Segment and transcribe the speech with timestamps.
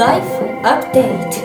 [0.00, 0.24] Life
[0.64, 1.44] Update.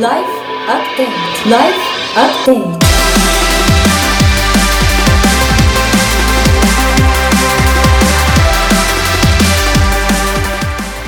[0.00, 0.26] Life
[0.66, 1.48] Update.
[1.48, 1.78] Life
[2.16, 2.78] Update.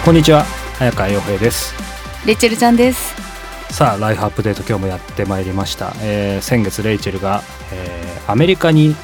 [0.05, 0.45] こんにちは。
[0.79, 1.75] 早川洋平です。
[2.25, 3.17] レイチェルちゃんです。
[3.73, 7.43] さあライフアップデート今日もやってまいりました、えー先月レイチェルが、
[7.73, 8.95] えーアメリカに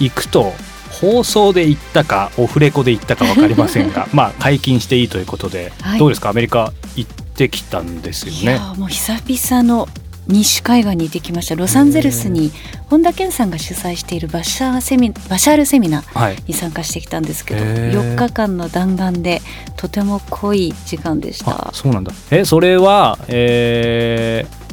[0.00, 0.52] 行くと
[1.00, 5.98] 放送で行ったかオフレコで行ったか分かりませんが まあ解禁していいということで、はい。
[5.98, 6.30] どうですか？
[6.30, 9.88] アメリカ行ってきたんですよいねもう久々の
[10.26, 11.54] 西海岸に行ってきました。
[11.54, 12.50] ロサンゼルスに
[12.90, 16.36] 本田健さんが主催しているバシャーセミバシャールセミナーはい。
[16.48, 17.92] に参加してきたんですけどへー。
[17.92, 19.40] 4日間の弾丸で
[19.76, 21.68] とても濃い時間でした。
[21.68, 22.12] あそうなんだ。
[22.30, 24.65] えそれはえー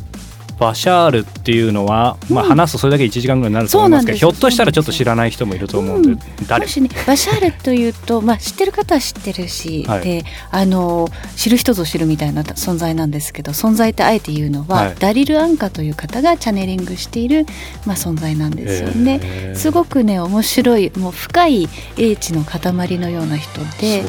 [0.60, 2.50] バシャールっていうのは、まあ、うん。
[2.50, 6.20] 話すとそれだけ1時間ぐらいになると思いますけど、うなんですょっとしたらちょっと知らない人もいると思うんで、うん。
[6.48, 6.66] 誰？
[6.66, 10.04] もしねバシャールというと、まあ、知ってる方は知ってるし、はい。
[10.04, 14.96] であの知る人ぞ知るみたいな存在なんですけど存在ってあえて言うのは、はい。
[14.96, 17.46] ダリル・アンカという方がチャネリングしている、
[17.86, 18.90] まあ、存在なんですよ。
[18.90, 19.54] ね。
[19.56, 22.60] すごくね面白いもう深い英知の塊
[22.98, 24.04] のような人で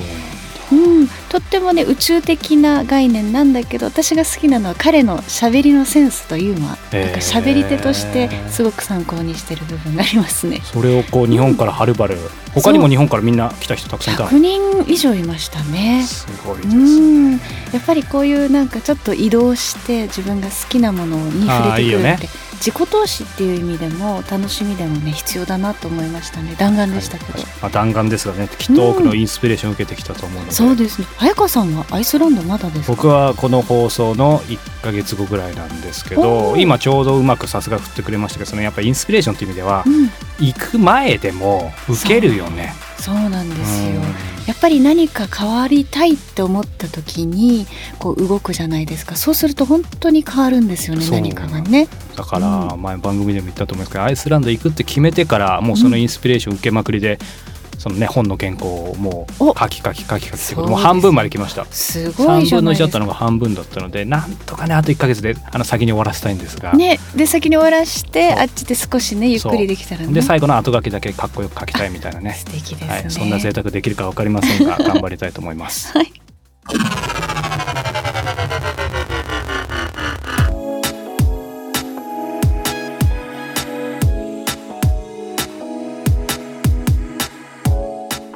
[0.68, 7.04] そう、うん、とってもね宇宙的な概念なんだけど私が好きなのは彼の喋りのセンスというのは、へー。
[7.06, 10.60] なんか喋り手としてすごく参考にしてる部分がありますね。
[10.64, 12.18] それをこう日本からはるばる、
[12.54, 16.04] 他にも日本からみんな来た人たくさんいた100人以上いましたね。
[16.04, 17.32] すごいでうすん。
[17.32, 17.38] や
[17.78, 22.18] っぱりこういうなんかちょっと移動して自分が好きなものに触れてくるっていいよね
[22.64, 26.54] 自己投資っていう意味でも楽しみでもね必要だなと思いましたね。
[26.58, 31.06] 弾丸でしたけど、まあ、弾丸ですがねきっと多くのインスピレーションを受けてきたと思うので、そうですね。
[31.18, 32.96] 早川さんはアイスランドまだですか？
[32.96, 40.10] 僕はこの放送の1か月後ぐらいなんですけど今ちょうどうまくさすが振ってくれましたけどそのやっぱりインスピレーションっていう意味ではうん、
[40.46, 42.72] 行く前でも受けるよね。
[42.98, 43.90] そうなんですよ。
[43.90, 47.66] うんやっぱり何か変わりたいって思った時に
[47.98, 49.16] こう動くじゃないですか。
[49.16, 51.88] そうすると本当に変わるんですよね何かがね。
[52.16, 57.18] だから前番組でも言ったと思いますけどアイスランド行くって決めてからもうそのインスピレーション受けまくりで、
[57.78, 59.54] そのね本の原稿をもうお。
[59.56, 61.64] 書き書き書き書きってこともう半分まで来ました。
[61.66, 70.12] すごい3分の1だったのが半分だったのでなんとかねあと1か月であの先に終わらせたいんですが、ねで先に終わらしてあっちで少しねゆっくりできたらね。
[70.12, 72.34] で最後の後書きだけかっこよく書きたいみたいなね。
[72.34, 75.92] 素敵ですね、はい、そんな贅沢できるか分かりませんが頑張りたいと思います。
[75.96, 76.12] はい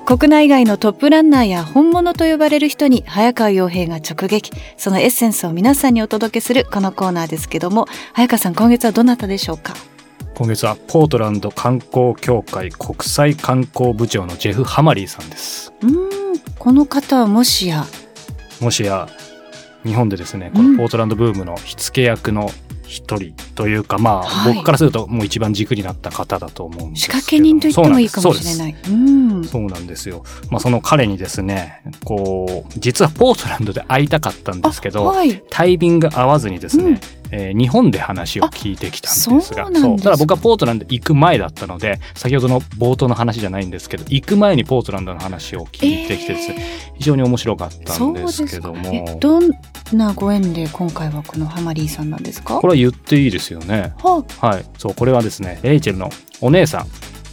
[0.09, 4.53] 国内外のトップランナーや本物と呼ばれる人に早川洋平が直撃。
[4.79, 9.75] そのエッセンスを皆さんにお届けするこのコーナーですけども早川さん今月はどなたでしょうか？
[10.35, 15.75] 今月はポートランド観光協会国際観光部長のジェフ・ハマリーさんです。
[15.83, 15.91] うー
[16.37, 17.85] んこの方はもしや？
[18.63, 19.11] もしや
[19.85, 20.73] 日本でですねこうん。
[20.73, 22.51] のポートランドブームの火付け役の
[22.87, 24.55] 一人というか、まあ、はい。
[24.55, 27.19] 僕からするともう一番軸になった方だと思うんです仕けど。
[27.19, 28.57] 掛け人と言ってもいいかもしれい。
[28.57, 28.93] ないう
[29.41, 29.45] ん。
[29.45, 30.23] そうなんですよ。
[30.49, 35.43] まあ、その彼にですね、こう、実はポートランドで会いたかったんですけど、あはい。
[35.51, 46.67] タイミング合わずにですね、うんえー日本で話を聞いてきたんですが、あそうただ僕はポートランド行く前だったので、先ほどの冒頭の話じゃないんですけど、行く前にポートランドの話を聞いてきてですね、
[46.97, 49.51] 非常に面白かったんですけども、えどん
[49.93, 52.61] なご縁で今回はこのハマリーさんなんですか？
[52.61, 53.95] これは言っていいですよね。
[54.03, 54.65] ははい。
[54.79, 56.11] そう、これはですね、レイチェルの
[56.41, 56.87] お姉さ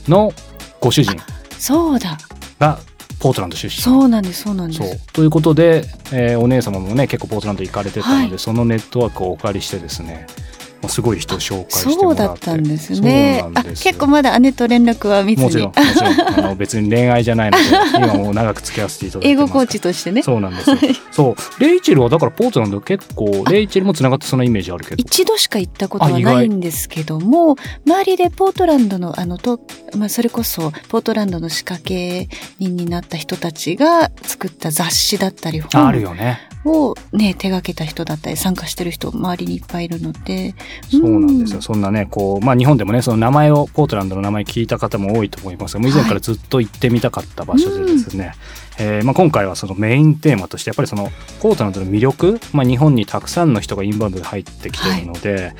[0.07, 0.33] んの
[0.81, 1.15] ご主人
[1.57, 2.17] そうだ。
[2.59, 2.79] が
[3.25, 3.81] ポートランド出身。
[3.81, 4.79] そうなんですそうなんです。
[4.79, 4.99] そう。
[5.13, 8.39] ということで、えーお姉様もね結構ポートランド行かれてたので、はい。
[8.39, 10.54] そのネットワークをお借りしてですねまあ
[10.89, 12.43] すごい人を紹介してもらって。
[12.45, 13.43] そうだったんですね。
[13.53, 16.39] あ結構まだ姉と連絡は密にもちろんもちろん。
[16.39, 17.63] あの別に恋愛じゃないので
[17.97, 20.23] 今もう長く付き合わせていただいて英語コーチとしてね。
[20.23, 20.77] そうなんですよ。
[21.11, 21.63] そう。
[21.63, 24.95] レイチェルはだからポートランド結構レイチェルもつながってそんなイメージあるけど。
[24.97, 27.55] 一度しか行ったことはないんですけども
[27.85, 29.59] 周りでポートランドのあのと、
[29.97, 32.27] まあ、それこそポートランドの仕掛け
[32.59, 40.55] 人になった人たちが作った雑誌だったりある本よねをね手掛けた人だったり参加してる人周りにいっぱいいるので
[40.89, 41.61] そうなんですよ。
[41.61, 48.33] そんなね、こう、まあ日本でもね、その名前を、ポートランドの名前聞いた方も多いと思いますが、もう以前からずっと行ってみたかった場所でですね、
[48.77, 55.53] えーまあ今回はそのメインテーマとして、やっぱりその、ポートランドの魅力、まあ日本にたくさんの人がインバウンドで入ってきているので、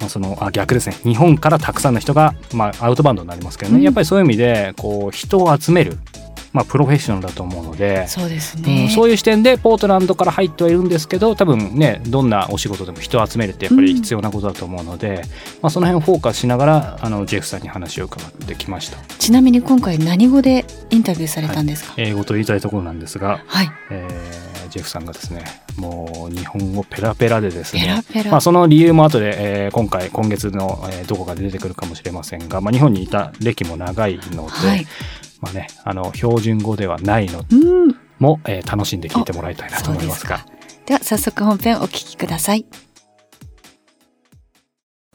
[0.00, 0.96] まあ、そのあ逆ですね。
[1.02, 3.82] 日本からたくさんの人が、まあ、アウトバウンドになりますけどね、うん。
[3.84, 5.98] やっぱりそういう意味でこう人を集める
[6.52, 8.06] まあ、プロフェッショナルだと思うので。
[8.08, 15.22] そうですうねん、そういう視点でポートランドから入ってはいるんですけど多分ねどんなお仕事でも人を集めるってやっぱり必要なことだと思うので、
[15.62, 18.98] まあ、その辺をフォーカスしながらあのジェフさんに話を伺ってきました。
[19.18, 21.94] ちなみに今回何語でインタビューされたんですか？
[21.96, 25.44] 英語と言いたいところなんですが、はい、えージェフさんがですね
[25.76, 34.86] もう日本語ペラペラでですねペラペラ、まあ、その理由も後で、えー今回今月の、えーどこかで出てくるかもしれませんが、まあ、日本にいた歴も長いので、はい
[35.40, 37.54] まあね、あの標準語ではないのう
[37.88, 37.96] ん。
[38.18, 40.44] も、えー楽しんで聞いてもらいたいなと思いますが。
[40.86, 42.66] では早速本編お聞きください。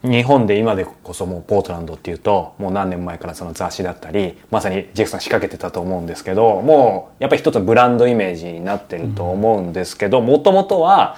[0.04, 11.18] 日本で今でこそもうポートランドっていうともう何年前からその雑誌だったりまさにジェフさん仕掛けてたと思うんですけどもうやっぱり一つのブランドイメージになってると思うんですけどもともとは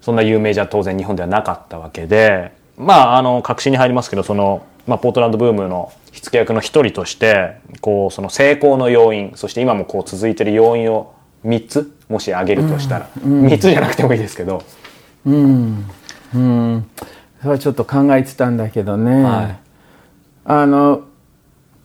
[0.00, 11.14] そんな有名じゃ当然日本ではなかったわけでまああの確信に入りますけどその、まあ、ポートランドブームの火付け役の一人としてこうその成功の要因そして今もこう続いてる要因を
[11.44, 14.64] 3つもし挙げるとしたら、3つじゃなくてもいいですけど。
[15.26, 15.84] うん、
[16.34, 16.90] うん、
[17.40, 19.58] それはちょっと考えてたんだけどね、はい。
[20.46, 21.02] あの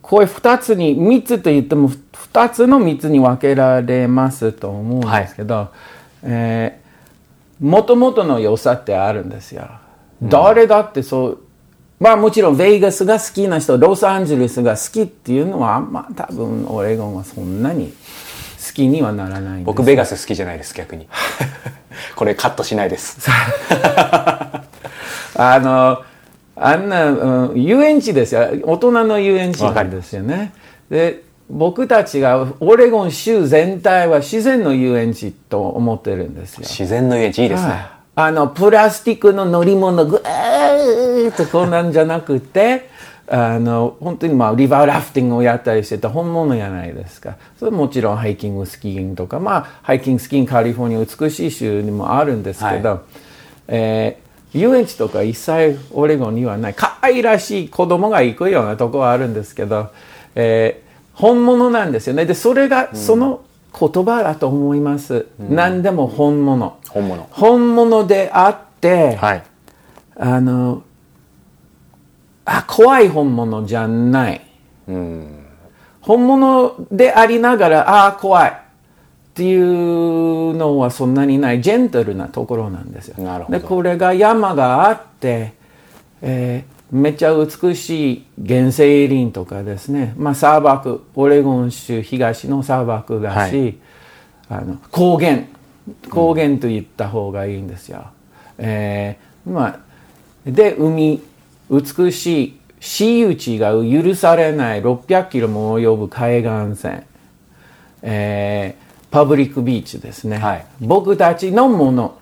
[0.00, 5.68] これ2つに3つと言っても2つの3つに分けられますと思うんですけど、
[6.22, 9.68] えー、もともとの良さってあるんですよ。
[10.22, 11.38] 誰だってそう
[12.00, 17.92] まあもちろんベイガスが好きな人ロサンゼルスが好きっていうのはまあ多分オレゴンはそんなに
[18.66, 21.06] 好きにはならない僕ベガス好きじゃないです逆に
[22.16, 23.18] これカットしないです
[25.36, 26.02] あの、
[26.56, 28.48] あんな、うん遊園地ですよ。
[28.62, 30.52] 大人の遊園地なんですよね。
[30.90, 36.60] で、僕たちがオレゴン州全体は自然の遊園地と思ってるんですよ。
[36.62, 37.86] 自然の遊園地いいですね、はい
[38.16, 40.22] あの、プラスチックの乗り物ぐー
[41.28, 42.88] っとこんなんじゃなくて、
[43.28, 47.36] あの、本当にまあ、リバーラフティングをやったりしてた本物じゃないですか。
[47.58, 53.02] それもちろんハイキング、スキーンとか、まあ、ハイキング、スキーン、カリフォルニア美しい州にもあるんですけど、は
[53.68, 54.24] えー
[54.56, 56.74] 遊園地とか一切オレゴンにはない。
[56.74, 59.88] 可愛らしい子供が行くようなとこはあるんですけど、
[60.36, 60.84] えー
[61.14, 62.26] 本物なんですよね。
[62.26, 63.42] で、それがその
[63.78, 65.26] 言葉だと思います。
[65.38, 66.76] 何でも本物。
[66.88, 69.42] 本物本物であって、はい
[70.16, 70.82] あの、
[72.44, 74.40] あ、怖い本物じゃない。
[74.88, 75.40] うん
[76.00, 78.50] 本物でありながら、ああ、怖い。
[78.50, 78.52] っ
[79.32, 81.62] ていうのはそんなにない。
[81.62, 83.22] ジェントルなところなんですよ。
[83.24, 85.54] なるほどで、これが山があって、
[86.20, 90.14] えーめっちゃ美しい原生林とかですね。
[90.16, 93.80] まあ砂漠、オレゴン州東の砂漠だし、
[94.48, 95.38] はあの高原、
[96.08, 98.04] 高原と言った方がいいんですよ。
[98.58, 99.80] えーまあ、
[100.46, 101.20] で、海、
[101.70, 107.04] 美しい、私有地が許されない600キロも及ぶ海岸線、
[108.02, 110.38] えーパブリックビーチですね。
[110.38, 110.66] はい。
[110.80, 112.18] 僕たちのもの、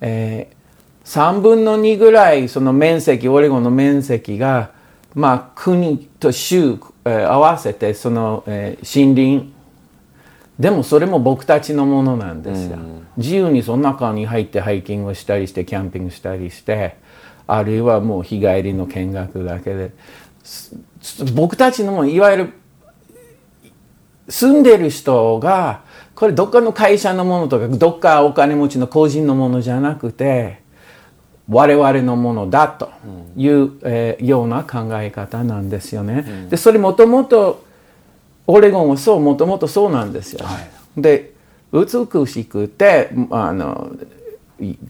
[0.00, 0.58] えー
[1.04, 4.70] 3分の2ぐらいその面積、オレゴンの面積が、
[5.14, 9.52] まあ、国と州、えー合わせてその、えー森林。
[10.58, 12.78] でもそれも僕たちのものなんですよ。
[13.16, 16.96] 自由にその中に入ってハイキングをしたりしてキャンピングしたりして
[17.48, 19.90] あるいはもう日帰りの見学だけで
[20.44, 20.76] す
[21.34, 22.52] 僕たちのもいわゆる
[24.28, 25.80] 住んでる人が
[26.14, 30.60] これどっかの会社のものとかどっかお金持ちの個人のものじゃなくて
[31.48, 32.90] 我々のものだと
[33.36, 36.46] いう、えーような考え方なんですよね。
[36.50, 37.64] でそれもともと
[38.46, 40.44] オレゴンはそうもともとそうなんですよ。
[40.96, 41.32] で
[41.72, 43.90] 美しくてあの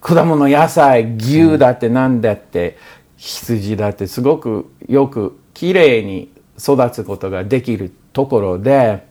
[0.00, 2.78] 果物野菜牛だって何だって、
[3.16, 9.06] 羊だってすごくよくきれいに育つことができるところで、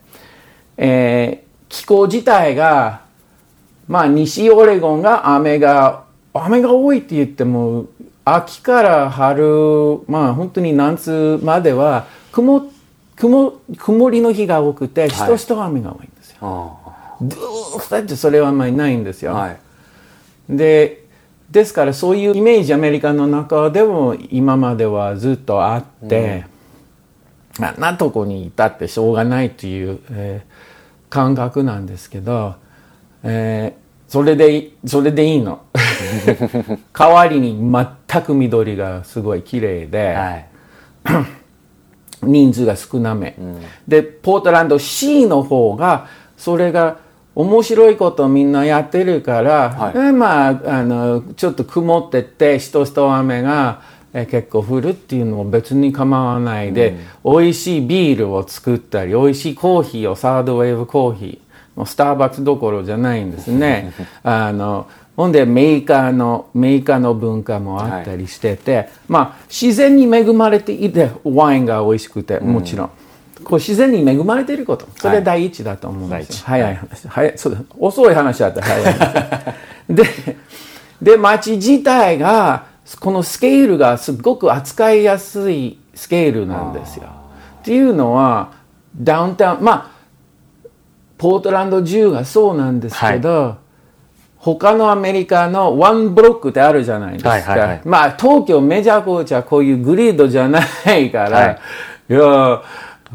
[0.76, 3.02] えー気候自体が
[3.88, 7.86] まあ西オレゴンが雨が雨が多いって言っても
[8.24, 12.70] 秋から春まあ本当に夏までは曇
[13.16, 16.38] 曇曇りの日が多くてしとしと雨が多いんですよ。
[16.40, 19.32] あずーっとそれはあんまりないんですよ。
[19.32, 19.60] あはい
[20.48, 21.04] で
[21.50, 26.44] ですからそういうイメージアメリカの中でも今まではずっとあって、
[27.60, 27.80] あん。
[27.80, 30.78] なとこにいたってしょうがないという、えー
[31.08, 32.56] 感覚なんですけど、
[33.22, 35.60] えーそれでいそれでいいの。
[36.94, 40.46] 代わりに全く緑がすごい綺麗で、はい。
[42.22, 43.36] 人数が少なめ、
[43.86, 46.06] でポートランド C の方が
[46.38, 46.96] それが
[47.38, 50.08] 面白いことをみんなやってるから、はい。
[50.08, 63.92] えまああのちょっと曇っててしとしと雨が、ええー結構降るっていうのも別に構わないで、美味しいビールを作ったり美味しいコーヒーをサードウェーブコーヒースターバックスどころじゃないんですね。
[64.24, 72.90] あのほんでメーカーのメーカーの文化もあったりしてて、まあ自然に恵まれていてワインが美味しくてもちろん、
[73.48, 74.86] こう自然に恵まれていること。
[74.96, 77.08] それ第一だと思うんですよ、早い話。
[77.08, 77.38] 早い。
[77.38, 77.60] そうだ。
[77.78, 79.54] 遅い話だったら早い話。
[79.88, 80.04] で
[81.00, 82.66] で町自体が
[83.00, 87.04] このスケールがすごく扱いやすいスケールなんですよ。
[87.60, 88.50] っていうのは
[88.96, 89.98] ダウンタウンまあ
[91.16, 93.56] ポートランド中がそうなんですけど、
[94.36, 97.30] 他のアメリカのワンブロックってあるじゃないですか。
[97.30, 97.80] はいはいはい。
[97.84, 100.60] まあ東京メジャーコーチはこういうグリードじゃな
[100.96, 101.58] いから、はい。
[102.10, 102.62] い、や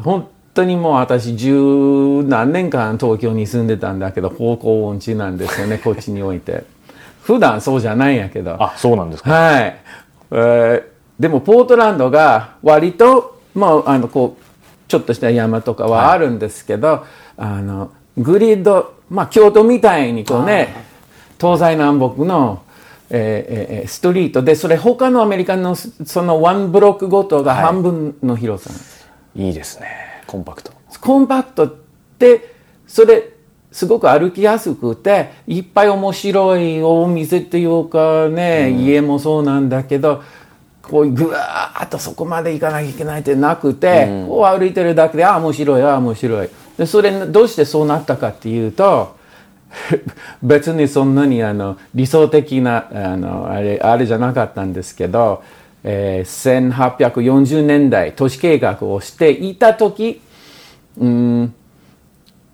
[0.02, 6.64] 本当にもう私十何年間東京に住んでたんだけど方向音痴なんですよね こっちにおいて。
[7.22, 8.56] 普段そうじゃないんやけど。
[8.62, 9.30] あそうなんですか。
[9.30, 9.76] はい、
[10.30, 14.44] えーでもポートランドが割とまああのこう
[14.88, 17.04] ちょっとした山とかはあるんですけど、
[17.36, 20.74] あのグリッドまあ京都みたいにこうね
[21.40, 22.62] 東西南北の
[23.10, 24.42] えーえーえーストリート。
[24.42, 28.93] でそれ他のアメリカのそそのワンブロックごとが半分の広さなんです、
[29.36, 30.22] いいですね。
[30.26, 30.72] コンパクト。
[31.00, 31.74] コンパクトっ
[32.18, 32.54] て
[32.86, 33.30] それ
[33.72, 40.22] すごく歩きやすくていっぱい面白いお店っていうかね、家もそうなんだけど
[40.80, 46.48] こうぐわーっとそこまで行かなきゃいけないってなくて、こう歩いてるだけでああ面白いああ面白い。
[46.78, 49.16] でそれどうしてそうなったかっていうと
[50.42, 55.42] 別にそんなにあの理想的なあのあれあれじゃなかったんですけど、
[55.84, 60.20] えー1840年代都市計画をしていた時
[60.98, 61.54] うん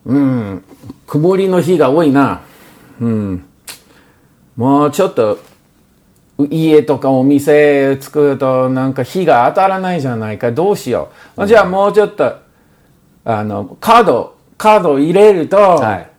[0.04, 0.64] うん
[1.06, 2.42] 曇りの日が多いな。
[3.00, 3.44] うん。
[4.56, 5.38] もうちょっと
[6.38, 10.52] 家とかお店作るとなんか日が当たらないじゃないか。
[10.52, 12.37] どうしよう、じゃあもうちょっと
[13.25, 16.10] あのカードカードを入れると、はい。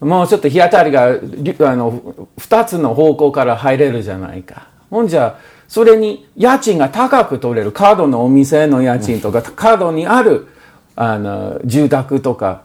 [0.00, 2.00] もうちょっと日当たりがりあの
[2.38, 4.68] 2つの方向から入れるじゃないか。
[4.90, 5.38] ほんじゃ
[5.70, 10.48] それに家賃が高く取れるカードのお店の家賃とか、カードにある
[10.96, 12.62] あの住宅とか、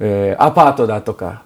[0.00, 1.44] えーアパートだとか、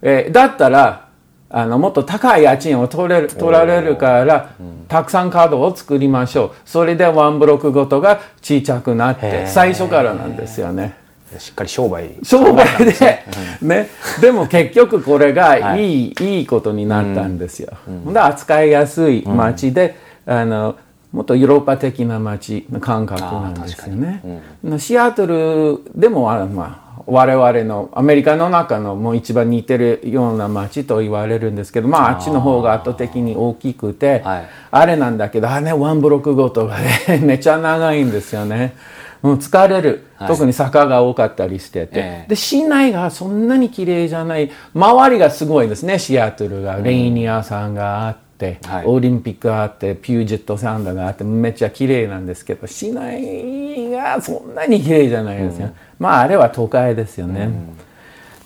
[0.00, 1.08] えーだったら
[1.50, 4.50] あのもっと高い家賃を取れる取られるから、
[4.86, 6.50] たくさんカードを作りましょう。
[6.64, 10.94] それでワンブロックごとが小さくなって最初からなんですよね。
[11.36, 12.10] しっかり商売。
[12.22, 13.24] 商売で、
[13.60, 13.88] ね、
[14.20, 16.12] でも結局これがい。
[16.12, 17.72] い、い、いことになったんですよ。
[18.04, 20.76] ほんで扱いやすい街で、あの
[21.10, 24.42] もっとヨーロッパ的な街の感覚なんですよね。
[24.78, 34.48] シアトルでもあまあ我々のアメリカの中のもう一番似てるような街と言われるんですけどまああっちの方が圧倒的に大きくて、はい。
[34.70, 38.74] あれなんだけどあれねワンブロックごとがね めちゃ長いんですよね。
[39.22, 42.28] もう疲れる、特に坂が多かったりしてて、ええ。
[42.28, 44.48] で市内がそんなに綺麗じゃない。
[44.74, 48.27] 周りがすごいですねシアトルが、レイニアさんがあって、
[48.62, 48.86] はい。
[48.86, 57.50] オリンピックあってピュージェットサウンドがあってめっちゃ綺麗なんですけど市内がそんなに綺麗じゃないですよ、まああれは都会ですよね、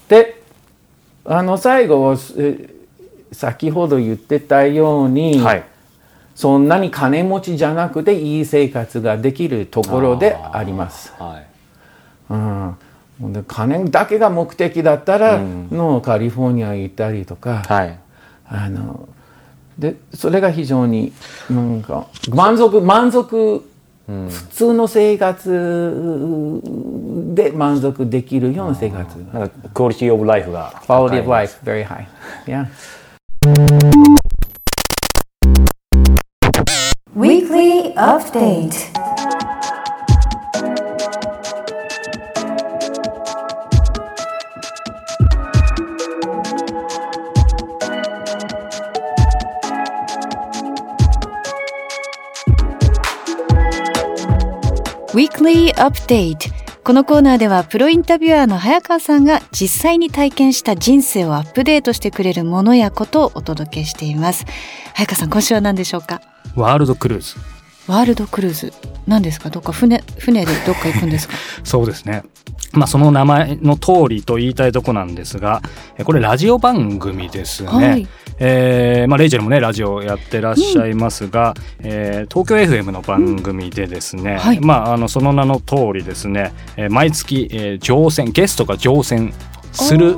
[0.08, 0.42] で
[1.24, 2.68] あの最後え
[3.32, 5.64] 先ほど言ってたように、はい。
[6.34, 11.12] そんなに金持ちじゃなくていい生活ができるところであります。
[11.18, 11.46] はい。
[13.20, 17.98] うん、で金だけが目的だったら、のカリフォルニア行ったりとか、はい。
[18.46, 19.08] あの
[19.78, 21.12] でそれが非常に
[21.50, 23.64] なんか満足満足、
[24.06, 26.60] 普通の生活
[27.34, 29.16] で満足できるような生活。
[29.32, 32.06] なんかクオリティオブライフが Quality of life very high.
[32.46, 32.66] Yeah.
[37.14, 39.01] Weekly Update
[55.42, 56.52] Weekly Update
[56.84, 64.44] このコーナーではプロインタビュアーの早川さんが実際に体験した人生をアップデートしてくれるものやことをお届けしています。
[64.94, 66.22] 早川さん今週は何でしょうか？
[66.54, 67.51] ワールドクルーズ。
[67.88, 68.72] ワールドクルーズ。
[69.06, 69.50] 何ですか？
[69.50, 71.34] どっか船船でどっか行くんですか？
[71.64, 72.22] そうですね。
[72.72, 75.60] まあその名前の通りと言いたいとこなんですが、
[75.98, 77.68] えこれラジオ番組ですね。
[77.68, 78.06] はい。
[78.38, 84.60] えーまあレイチェルもねラジオやってらっしゃいますが、えー東京 FM の番組でですね、はい。
[84.60, 89.34] まああのその名の通りですね、えー毎月、えー乗船ゲストが乗船
[89.72, 90.16] する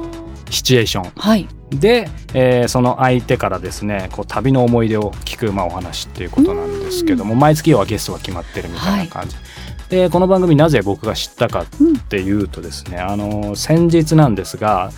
[0.54, 1.12] シチュエーション。
[1.16, 1.46] はい。
[1.70, 9.36] で、えーその相手からですねこう旅の思い出を聞く、まあ、お話っていうことなんですけども毎月はゲストが決まってるみたいな感じ、
[9.88, 11.66] でこの番組なぜ僕が知ったかっ
[12.08, 14.90] ていうとですね、あの先日なんですが、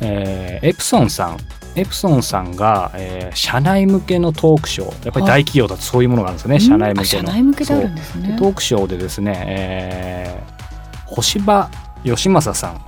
[0.00, 1.38] えーエプソンさん。
[1.76, 5.04] エプソンさんが、えー社内向けのトークショー。
[5.04, 7.28] やっぱり大企業だとそういうものがあるんですよね、社内向けの。
[7.28, 8.36] あ社内向けであるんですね。
[8.38, 10.58] トークショーでですね、えー
[11.06, 11.70] 星葉
[12.04, 12.87] 義正さん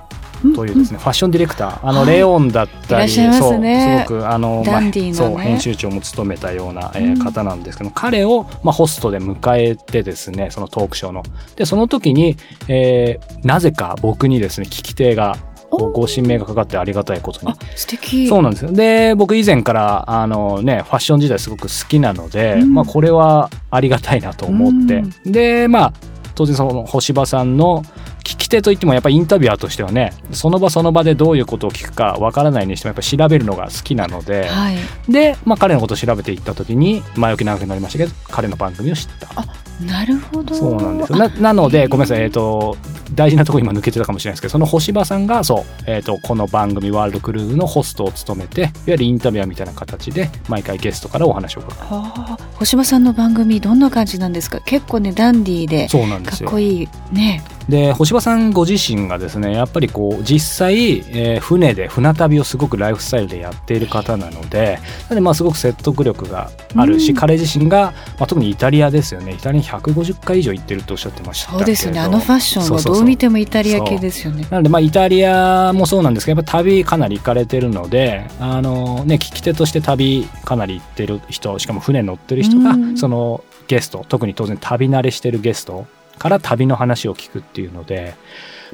[0.55, 2.99] というですね、ファッションディレクターあの、はいレオンだったりい。
[2.99, 4.03] らっしゃいますね。
[4.07, 5.13] そうすごくあのダンディーなね。
[5.13, 11.23] そう編集長も務めたような、え方なんですけど彼を、まあ、ホストで迎えてですねそのトークショーの。
[11.55, 15.35] でその時に、えーなぜか僕にですね聞き手が
[15.71, 17.51] ご指名がかかってありがたいことに。
[17.51, 18.27] あ、素敵。
[18.27, 18.71] そうなんですよ。
[18.71, 22.73] で、僕以前から、あのね、ファッション時代すごく好きなので、うん。
[22.73, 25.03] まあこれはありがたいなと思って。
[25.25, 25.93] で、まあ、
[26.35, 27.83] 当然その星葉さんの
[28.31, 34.77] 聞き手といってもやっぱりインタビュアーとしてはね、その場その場でどういうことを聞くかわからないにしてもやっぱり調べるのが好きなので、はい。
[35.11, 39.70] で、まあ彼のことを調べていった時に、前置き長くなりましたけど、彼の番組を知った。
[39.85, 40.53] なるほど。
[40.55, 41.17] そうなんですよ。
[41.17, 42.77] ななので、ごめんなさい、えっ、と、
[43.13, 51.77] 大事なところ今抜けてたかもしれないですけど、その星葉さんが、そう、えっ、と、この番組、ワールドクルーズのホストを務めて、いわゆるインタビュアーみたいな形で、毎回ゲストからお話を伺う。
[51.79, 54.59] はあ、星葉さんの番組どんな感じなんですか？
[54.61, 56.59] 結構ねダンディーでそうなんですよかっこ。
[56.59, 71.47] いいねで、星葉さんご自身がですね、やっぱりこう、実際、えー船で船旅をすごくライフスタイルでやっている方なので、なので、まあ、すごく説得力があるし、うん彼自身が、まあ、特にイタリアですよね、イタリアに150回以上行ってるとおっしゃってました。
[71.47, 71.59] けど。
[71.59, 71.99] そうですよね。
[71.99, 74.47] あのファッションはどう見てもイタリア系ですよね。
[74.49, 82.97] なのでまあイタリアもそうなんですけどやっぱ旅かなり行かれてるのであのね聞き手として旅かなり行ってる人しかも船乗ってる人がうん。
[82.97, 85.85] そのゲスト特に当然旅慣れしてるゲスト
[86.17, 88.13] から旅の話を聞くっていうので、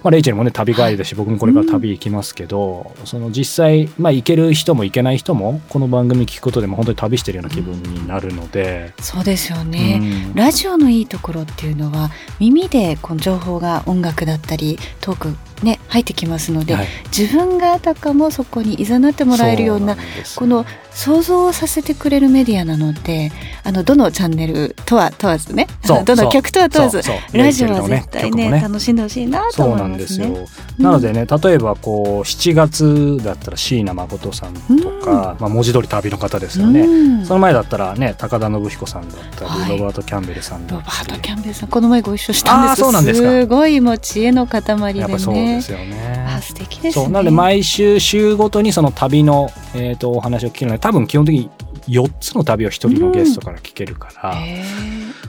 [0.04, 8.94] まあ、レイチェルもね旅帰りだし、僕もこれから旅行きますけど、その実際、まあ、行ける人も行けない人もこの番組聞くことでも本当に旅してるような気分になるので。
[9.02, 10.36] そうですよね、うん。
[10.36, 16.88] ラジオのいいところっていうのは耳でこの情報が音楽だったりトークね入ってきますので、はい。
[17.16, 20.40] 自分があたかもそこに誘ってもらえるようなそなんですよ。
[20.40, 23.32] この想像をさせてくれるメディアなので
[23.64, 27.02] あのどのチャンネルとは問わずねどの曲とは問わず
[27.34, 30.30] ラジオは絶対ねね楽しんでほしいなとそう思んですよ。
[30.30, 30.84] ますね。。
[30.84, 36.82] なのでね、例えばこう7月だったら椎名誠さんとか、まあ文字通り旅の方ですよね。
[36.82, 37.26] うん。
[37.26, 39.78] その前だったらね高田信彦さんだったり、はい。
[39.78, 41.10] ロバート・キャンベルさんだロバったり。
[41.12, 42.82] ート・キャンベルさんこの前ご一緒したんです。
[42.82, 43.46] そうなんですか。
[43.46, 45.00] ごいもう知恵の塊でね。
[45.00, 46.26] やっぱそうですよね。
[46.28, 47.04] あ素敵ですね。
[47.04, 51.50] そうなので毎週週ごとにその旅の、えー、とお話を聞けるので多分基本的に
[51.88, 54.64] 4つの旅を1人のゲストから聞けるから、へ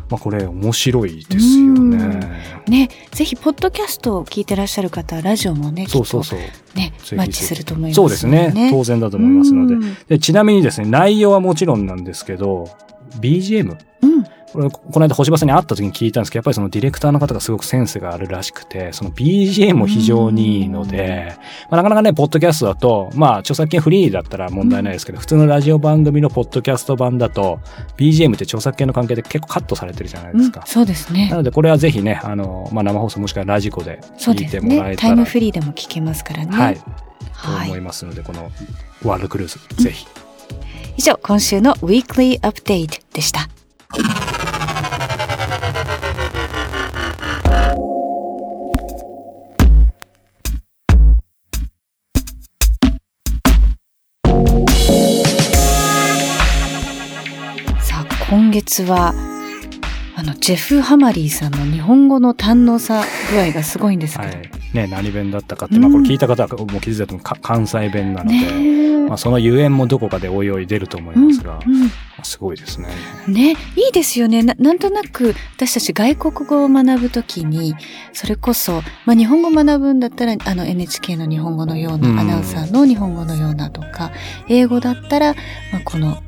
[0.09, 1.99] まあ、これ面白いですよね。
[2.66, 6.38] ーねぜひポッドキャストを聞いてらっしゃる方はラジオもねそうそうそう。
[6.75, 8.71] ねぜひマッチすると思いますそうですね。
[8.71, 9.75] 当然だと思いますので。
[9.75, 9.97] うん。
[10.09, 12.68] でちなみにですね内容はもちろんなんですけど
[13.21, 13.77] BGM
[14.55, 21.35] うんこの間星葉さんに会った時に聞いたんですけどやっぱりそのディレクターの方がすごくセンスがあるらしくてその BGM も非常にいいので、
[21.71, 27.61] まあ、なかなかねポッドキャストだとまあ著作権フリーだったら問題ないですけど、普通のラジオ番組のポッドキャスト版だと
[27.97, 30.65] BGM って著作権の関係で結構カットされてるじゃないですか。
[30.67, 31.29] そうですね。
[31.31, 36.57] なのでこれはぜひねあの、まあ、生放送もしくはラジコで聞いてもらねえたら、タイムフリーでも聞けますからね。
[36.57, 36.83] はい、と
[37.33, 37.69] はい。
[37.69, 38.51] 思いますのでこの
[39.05, 40.07] ワールドクルーズぜひ。
[40.97, 43.49] 以上今週の Weekly Update でした
[58.69, 59.15] あ今月は
[60.15, 64.51] あのジェフ・ハマリーさんの日本語の堪能さ具合がすごいんですけど、はい。
[64.75, 67.25] ね、何弁だったかって、まあ、これ聞いた方はもう気づいたと思う。
[67.25, 71.91] か関西弁なので、まあ、そのゆえんもどこかでおいおい出ると思いますが、うんうん。
[72.25, 72.89] すごいですね。
[73.29, 74.43] ね、いいですよね。
[74.43, 74.55] な。
[74.59, 77.75] なんとなく私たち外国語を学ぶときに、
[78.13, 82.17] それこそ、まあ日本語学ぶんだったら、あの NHK の日本語のよううん。
[82.17, 84.11] な、アナウンサーの日本語のようなとか、
[84.49, 85.35] 英語だったら、
[85.73, 86.23] まあこの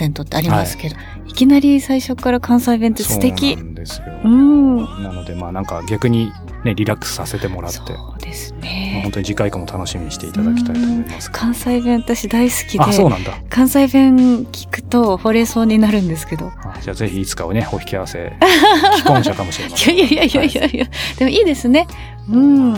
[0.00, 3.56] セントってありますけど、い、きなり最初から関西弁って素敵。
[3.56, 4.04] なんですよ。
[4.24, 4.76] うん。
[5.02, 6.32] なので、まあなんか逆に
[6.64, 9.12] ね、リラックスさせてもらって、そまうですあね本。
[9.12, 11.30] 当に次回以降も楽しみにしていただきたいと思います。
[11.30, 13.32] 関西弁私大好きで、あ、そうなんだ。
[13.50, 16.50] 関西弁聞くと惚れそうになるんですけど。
[16.62, 18.32] あじゃあぜひいつかはね、お引き合わせ、
[18.96, 19.96] 既婚者かもしれまいせん。
[19.98, 20.86] やいやいやいやいやいや、
[21.18, 21.86] でもいいですね。
[22.30, 22.74] うん。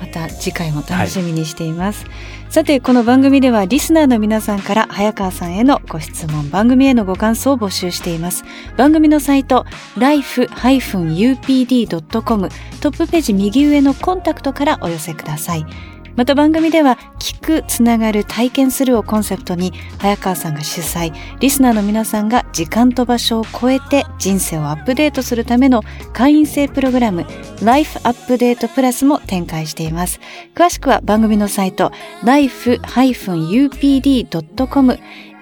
[0.00, 2.06] また次回も楽しみにしています。
[2.50, 8.44] さて、この番組ではリスナーの皆さんから早川さんへのご質問、番組へのご感想を募集しています。
[8.76, 9.66] 番組のサイト、
[9.98, 10.48] life-upd.com
[12.80, 15.66] トップページ右上のコンタクトからお寄せください。
[16.18, 27.24] また番組では聞く、つながる、体験するをコンセプトに早川さんが主催、リスナーの皆さんが時間と場所を超えて人生をアップデートするための会員制プログラム
[27.62, 30.18] Life アップデートプラスも展開しています。
[30.56, 31.92] 詳しくは番組のサイト
[32.24, 32.88] life-upd.com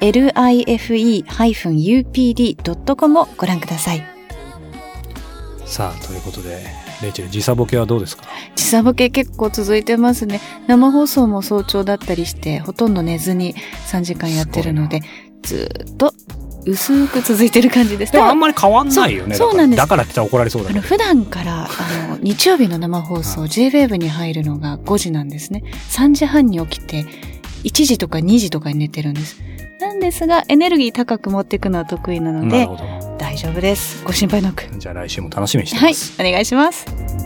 [0.00, 1.10] life-upd.com
[3.18, 4.04] をご覧ください。
[5.64, 8.24] さあということでレイチェル時差ボケはどうですか？
[8.54, 10.40] 時差ボケ結構続いてますね。
[10.66, 13.54] 生放送も早朝だったりして、ほとんど寝ずに
[13.90, 15.00] 3時間やってるので、
[15.42, 16.12] ずーっと
[16.64, 18.12] 薄く続いてる感じです。
[18.12, 25.62] でもあんまり変わんないよねそうなんですだからって言ったら怒られそうだけどあの普段からあの日曜日の生放送 JWAVE に入るのが5時なんですね。
[25.90, 27.04] 3時半に起きて
[27.62, 29.40] 1時とか2時とかに寝てるんです。
[29.80, 32.68] なんですがエネルギー高く持っていくのは得意なので
[33.18, 34.04] 大丈夫です。
[34.04, 34.68] ご心配なく。
[34.78, 37.25] じゃあ来週も楽しみにしてはいます、、お願いします。